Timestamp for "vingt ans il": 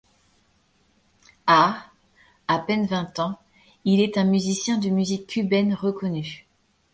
2.87-4.01